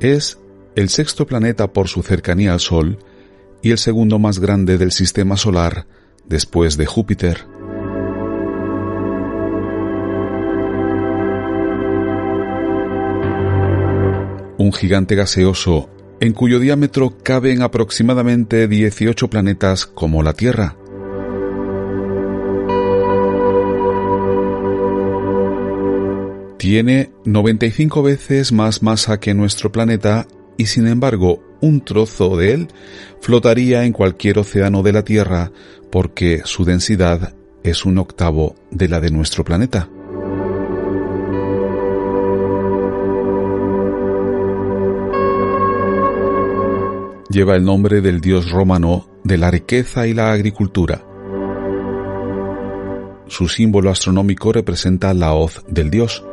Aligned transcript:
Es 0.00 0.38
el 0.74 0.90
sexto 0.90 1.26
planeta 1.26 1.72
por 1.72 1.88
su 1.88 2.02
cercanía 2.02 2.52
al 2.52 2.60
Sol 2.60 2.98
y 3.62 3.70
el 3.70 3.78
segundo 3.78 4.18
más 4.18 4.38
grande 4.38 4.76
del 4.76 4.92
sistema 4.92 5.36
solar 5.36 5.86
después 6.26 6.76
de 6.76 6.84
Júpiter. 6.86 7.46
Un 14.58 14.72
gigante 14.72 15.14
gaseoso 15.14 15.88
en 16.20 16.32
cuyo 16.32 16.58
diámetro 16.58 17.16
caben 17.22 17.62
aproximadamente 17.62 18.68
18 18.68 19.28
planetas 19.28 19.86
como 19.86 20.22
la 20.22 20.32
Tierra. 20.32 20.76
Tiene 26.66 27.12
95 27.24 28.02
veces 28.02 28.50
más 28.50 28.82
masa 28.82 29.20
que 29.20 29.34
nuestro 29.34 29.70
planeta 29.70 30.26
y 30.56 30.66
sin 30.66 30.88
embargo 30.88 31.40
un 31.60 31.80
trozo 31.80 32.36
de 32.36 32.54
él 32.54 32.68
flotaría 33.20 33.84
en 33.84 33.92
cualquier 33.92 34.40
océano 34.40 34.82
de 34.82 34.92
la 34.92 35.04
Tierra 35.04 35.52
porque 35.92 36.42
su 36.44 36.64
densidad 36.64 37.36
es 37.62 37.84
un 37.84 37.98
octavo 37.98 38.56
de 38.72 38.88
la 38.88 38.98
de 38.98 39.12
nuestro 39.12 39.44
planeta. 39.44 39.88
Lleva 47.30 47.54
el 47.54 47.64
nombre 47.64 48.00
del 48.00 48.20
dios 48.20 48.50
romano 48.50 49.08
de 49.22 49.38
la 49.38 49.52
riqueza 49.52 50.08
y 50.08 50.14
la 50.14 50.32
agricultura. 50.32 51.06
Su 53.28 53.46
símbolo 53.46 53.88
astronómico 53.88 54.52
representa 54.52 55.14
la 55.14 55.32
hoz 55.32 55.62
del 55.68 55.90
dios. 55.90 56.24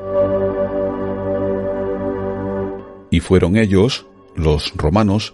Y 3.14 3.20
fueron 3.20 3.58
ellos, 3.58 4.08
los 4.36 4.74
romanos, 4.76 5.34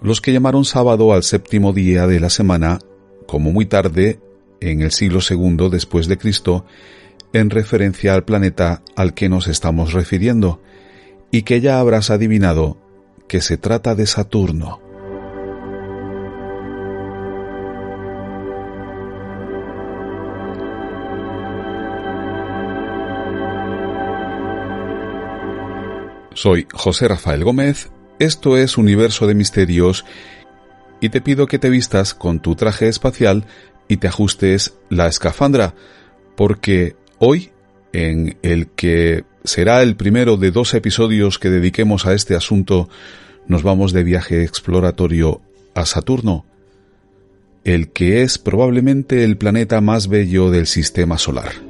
los 0.00 0.22
que 0.22 0.32
llamaron 0.32 0.64
sábado 0.64 1.12
al 1.12 1.22
séptimo 1.22 1.74
día 1.74 2.06
de 2.06 2.18
la 2.18 2.30
semana, 2.30 2.78
como 3.26 3.52
muy 3.52 3.66
tarde, 3.66 4.20
en 4.62 4.80
el 4.80 4.90
siglo 4.90 5.20
II 5.28 5.68
después 5.70 6.08
de 6.08 6.16
Cristo, 6.16 6.64
en 7.34 7.50
referencia 7.50 8.14
al 8.14 8.24
planeta 8.24 8.82
al 8.96 9.12
que 9.12 9.28
nos 9.28 9.48
estamos 9.48 9.92
refiriendo, 9.92 10.62
y 11.30 11.42
que 11.42 11.60
ya 11.60 11.78
habrás 11.78 12.08
adivinado 12.08 12.78
que 13.28 13.42
se 13.42 13.58
trata 13.58 13.94
de 13.94 14.06
Saturno. 14.06 14.80
Soy 26.34 26.66
José 26.72 27.08
Rafael 27.08 27.42
Gómez, 27.42 27.90
esto 28.20 28.56
es 28.56 28.78
Universo 28.78 29.26
de 29.26 29.34
Misterios 29.34 30.04
y 31.00 31.08
te 31.08 31.20
pido 31.20 31.46
que 31.46 31.58
te 31.58 31.70
vistas 31.70 32.14
con 32.14 32.40
tu 32.40 32.54
traje 32.54 32.88
espacial 32.88 33.46
y 33.88 33.96
te 33.96 34.06
ajustes 34.06 34.74
la 34.90 35.08
escafandra, 35.08 35.74
porque 36.36 36.94
hoy, 37.18 37.50
en 37.92 38.38
el 38.42 38.68
que 38.68 39.24
será 39.42 39.82
el 39.82 39.96
primero 39.96 40.36
de 40.36 40.52
dos 40.52 40.74
episodios 40.74 41.38
que 41.38 41.50
dediquemos 41.50 42.06
a 42.06 42.14
este 42.14 42.36
asunto, 42.36 42.88
nos 43.48 43.64
vamos 43.64 43.92
de 43.92 44.04
viaje 44.04 44.44
exploratorio 44.44 45.40
a 45.74 45.84
Saturno, 45.84 46.46
el 47.64 47.90
que 47.90 48.22
es 48.22 48.38
probablemente 48.38 49.24
el 49.24 49.36
planeta 49.36 49.80
más 49.80 50.06
bello 50.06 50.50
del 50.50 50.68
sistema 50.68 51.18
solar. 51.18 51.69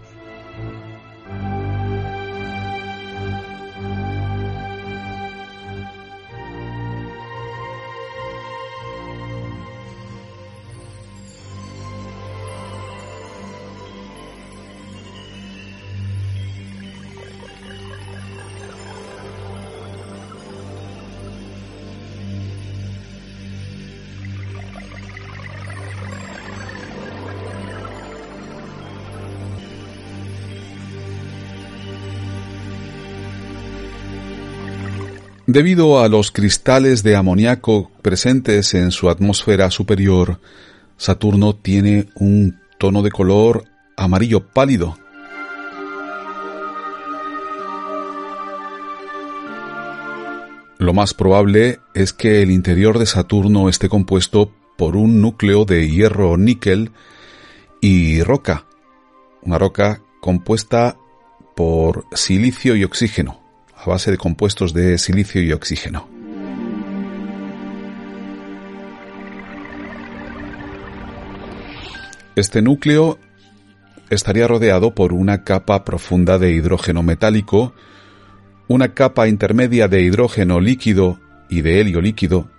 Debido 35.47 35.99
a 35.99 36.07
los 36.07 36.31
cristales 36.31 37.01
de 37.01 37.15
amoníaco 37.15 37.89
presentes 38.03 38.75
en 38.75 38.91
su 38.91 39.09
atmósfera 39.09 39.71
superior, 39.71 40.39
Saturno 40.97 41.55
tiene 41.55 42.09
un 42.13 42.59
tono 42.77 43.01
de 43.01 43.09
color 43.09 43.65
amarillo 43.97 44.47
pálido. 44.47 44.97
Lo 50.77 50.93
más 50.93 51.15
probable 51.15 51.79
es 51.95 52.13
que 52.13 52.43
el 52.43 52.51
interior 52.51 52.99
de 52.99 53.07
Saturno 53.07 53.67
esté 53.67 53.89
compuesto 53.89 54.53
por 54.77 54.95
un 54.95 55.21
núcleo 55.21 55.65
de 55.65 55.89
hierro 55.89 56.37
níquel 56.37 56.91
y 57.81 58.21
roca, 58.21 58.65
una 59.41 59.57
roca 59.57 60.03
compuesta 60.21 60.97
por 61.55 62.05
silicio 62.13 62.75
y 62.75 62.83
oxígeno 62.83 63.40
a 63.83 63.89
base 63.89 64.11
de 64.11 64.17
compuestos 64.17 64.73
de 64.73 64.97
silicio 64.97 65.41
y 65.41 65.51
oxígeno. 65.51 66.07
Este 72.35 72.61
núcleo 72.61 73.17
estaría 74.09 74.47
rodeado 74.47 74.93
por 74.93 75.13
una 75.13 75.43
capa 75.43 75.83
profunda 75.83 76.37
de 76.37 76.51
hidrógeno 76.51 77.01
metálico, 77.01 77.73
una 78.67 78.93
capa 78.93 79.27
intermedia 79.27 79.87
de 79.87 80.01
hidrógeno 80.01 80.59
líquido 80.59 81.19
y 81.49 81.61
de 81.61 81.81
helio 81.81 82.01
líquido, 82.01 82.49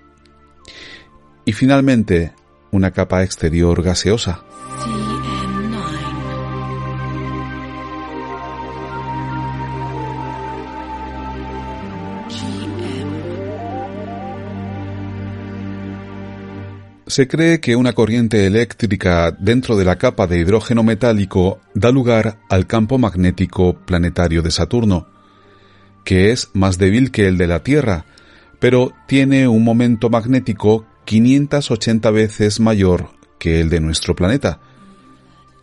y 1.45 1.53
finalmente 1.53 2.33
una 2.71 2.91
capa 2.91 3.23
exterior 3.23 3.83
gaseosa. 3.83 4.43
Se 17.13 17.29
cree 17.29 17.61
que 17.61 17.77
una 17.77 17.93
corriente 17.93 18.47
eléctrica 18.47 19.37
dentro 19.39 19.77
de 19.77 19.85
la 19.85 19.97
capa 19.97 20.27
de 20.27 20.39
hidrógeno 20.39 20.83
metálico 20.83 21.61
da 21.75 21.91
lugar 21.91 22.39
al 22.49 22.67
campo 22.67 22.97
magnético 22.97 23.75
planetario 23.75 24.41
de 24.41 24.51
Saturno, 24.51 25.09
que 26.05 26.33
es 26.33 26.49
más 26.55 26.79
débil 26.79 27.11
que 27.11 27.29
el 27.29 27.37
de 27.37 27.49
la 27.49 27.63
Tierra, 27.63 28.07
pero 28.61 28.95
tiene 29.07 29.47
un 29.47 29.63
momento 29.63 30.09
magnético 30.09 30.87
580 31.05 32.11
veces 32.13 32.61
mayor 32.61 33.11
que 33.39 33.61
el 33.61 33.69
de 33.69 33.81
nuestro 33.81 34.17
planeta, 34.17 34.61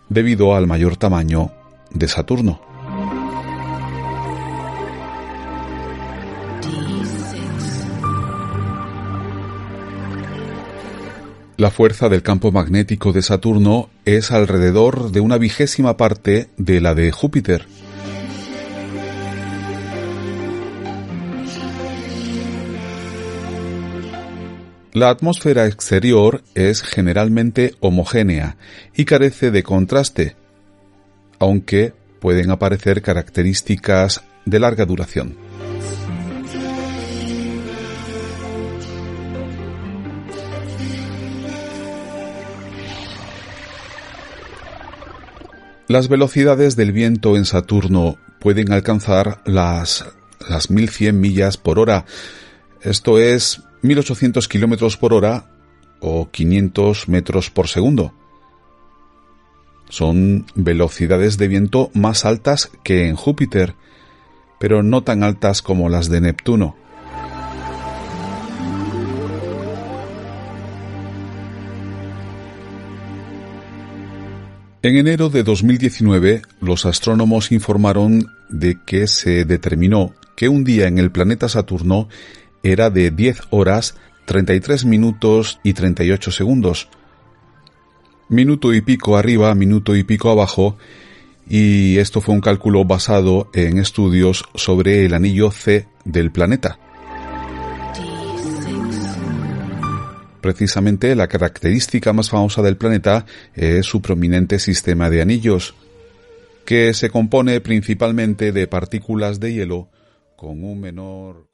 debido 0.08 0.54
al 0.54 0.68
mayor 0.68 0.98
tamaño 0.98 1.52
de 1.90 2.08
Saturno. 2.08 2.69
La 11.60 11.72
fuerza 11.72 12.08
del 12.08 12.24
campo 12.24 12.54
magnético 12.54 13.12
de 13.12 13.22
Saturno 13.22 13.90
es 14.06 14.32
alrededor 14.32 15.12
de 15.12 15.20
una 15.20 15.38
vigésima 15.38 15.98
parte 15.98 16.48
de 16.56 16.80
la 16.80 16.96
de 16.96 17.12
Júpiter. 17.12 17.66
La 24.94 25.10
atmósfera 25.10 25.68
exterior 25.68 26.44
es 26.56 26.82
generalmente 26.82 27.76
homogénea 27.82 28.56
y 28.96 29.04
carece 29.04 29.52
de 29.52 29.62
contraste, 29.62 30.38
aunque 31.40 31.92
pueden 32.22 32.52
aparecer 32.52 33.02
características 33.02 34.24
de 34.46 34.60
larga 34.62 34.86
duración. 34.86 35.49
Las 45.90 46.08
velocidades 46.08 46.76
del 46.76 46.92
viento 46.92 47.36
en 47.36 47.46
Saturno 47.46 48.18
pueden 48.40 48.72
alcanzar 48.72 49.42
las, 49.46 50.06
las 50.48 50.70
1100 50.70 51.20
millas 51.20 51.58
por 51.58 51.80
hora. 51.80 52.06
Esto 52.82 53.18
es 53.18 53.64
1800 53.82 54.48
kilómetros 54.48 54.98
por 54.98 55.16
hora 55.16 55.50
o 56.00 56.30
500 56.30 57.10
metros 57.10 57.50
por 57.50 57.70
segundo. 57.70 58.14
Son 59.90 60.46
velocidades 60.54 61.40
de 61.40 61.48
viento 61.48 61.90
más 61.96 62.24
altas 62.24 62.70
que 62.84 63.08
en 63.08 63.16
Júpiter, 63.16 63.74
pero 64.60 64.84
no 64.84 65.02
tan 65.02 65.24
altas 65.24 65.64
como 65.64 65.90
las 65.90 66.08
de 66.08 66.22
Neptuno. 66.22 66.78
En 74.82 74.96
enero 74.96 75.28
de 75.30 75.44
2019, 75.44 76.42
los 76.62 76.86
astrónomos 76.86 77.52
informaron 77.52 78.28
de 78.48 78.78
que 78.86 79.08
se 79.08 79.44
determinó 79.44 80.14
que 80.38 80.48
un 80.48 80.64
día 80.64 80.88
en 80.88 81.00
el 81.00 81.12
planeta 81.12 81.50
Saturno 81.50 82.08
era 82.64 82.90
de 82.90 83.12
10 83.12 83.42
horas, 83.50 83.96
33 84.24 84.86
minutos 84.86 85.60
y 85.64 85.74
38 85.74 86.32
segundos. 86.32 86.88
Minuto 88.30 88.74
y 88.74 88.80
pico 88.80 89.18
arriba, 89.18 89.54
minuto 89.54 89.98
y 89.98 90.06
pico 90.06 90.30
abajo, 90.30 90.78
y 91.46 91.98
esto 91.98 92.22
fue 92.22 92.34
un 92.34 92.42
cálculo 92.42 92.86
basado 92.86 93.50
en 93.54 93.80
estudios 93.80 94.46
sobre 94.56 95.04
el 95.04 95.14
anillo 95.14 95.52
C 95.52 95.88
del 96.06 96.32
planeta. 96.32 96.80
Precisamente 100.42 101.16
la 101.16 101.28
característica 101.28 102.14
más 102.14 102.30
famosa 102.30 102.62
del 102.62 102.78
planeta 102.78 103.26
es 103.54 103.86
su 103.86 104.02
prominente 104.02 104.60
sistema 104.60 105.10
de 105.10 105.22
anillos, 105.22 105.76
que 106.66 106.94
se 106.94 107.10
compone 107.10 107.62
principalmente 107.62 108.52
de 108.52 108.68
partículas 108.68 109.40
de 109.40 109.54
hielo 109.54 109.90
con 110.36 110.64
un 110.64 110.80
menor... 110.80 111.50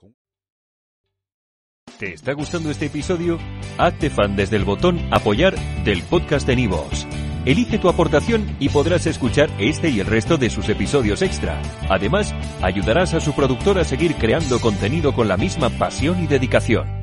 ¿Te 1.99 2.13
está 2.13 2.33
gustando 2.33 2.69
este 2.71 2.87
episodio? 2.87 3.39
Hazte 3.77 4.09
fan 4.09 4.35
desde 4.35 4.57
el 4.57 4.65
botón 4.65 4.99
apoyar 5.11 5.55
del 5.85 6.03
podcast 6.03 6.45
de 6.45 6.57
Nivos. 6.57 7.07
Elige 7.45 7.77
tu 7.77 7.88
aportación 7.88 8.57
y 8.59 8.69
podrás 8.69 9.05
escuchar 9.05 9.49
este 9.59 9.89
y 9.89 10.01
el 10.01 10.07
resto 10.07 10.38
de 10.38 10.49
sus 10.49 10.67
episodios 10.67 11.21
extra. 11.21 11.61
Además, 11.89 12.33
ayudarás 12.61 13.13
a 13.13 13.21
su 13.21 13.33
productor 13.33 13.79
a 13.79 13.85
seguir 13.85 14.15
creando 14.15 14.59
contenido 14.59 15.13
con 15.13 15.27
la 15.27 15.38
misma 15.38 15.69
pasión 15.69 16.21
y 16.21 16.27
dedicación. 16.27 16.94